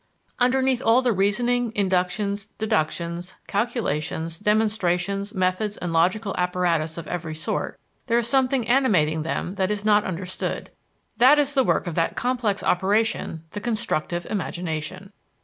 [0.39, 7.79] Underneath all the reasoning, inductions, deductions, calculations, demonstrations, methods, and logical apparatus of every sort,
[8.07, 10.71] there is something animating them that is not understood,
[11.17, 15.11] that is the work of that complex operation the constructive imagination.